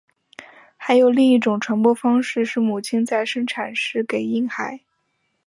[0.77, 4.79] 还有另一种传播方式是母亲在生产时给婴孩。